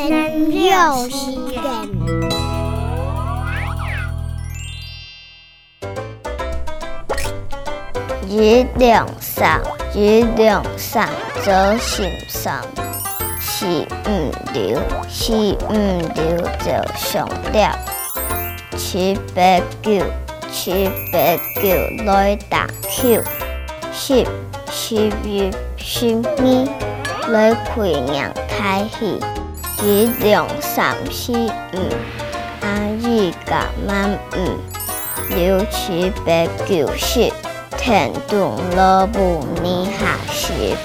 [0.00, 1.58] 有时间。
[8.28, 9.60] 日两三，
[9.92, 11.08] 日两三，
[11.42, 12.62] 做心酸。
[13.40, 13.66] 是
[14.06, 14.78] 毋留，
[15.08, 15.72] 是毋
[16.14, 17.76] 留就上了。
[18.76, 20.04] 七八九，
[20.52, 23.20] 七八九来打球。
[23.92, 24.24] 十，
[24.70, 29.18] 十一，十二来开娘开戏。
[29.82, 31.78] 一两三四五，
[32.60, 34.58] 阿姨甲妈五。
[35.30, 37.32] 六七八九十。
[37.76, 40.76] 天动乐不你下时。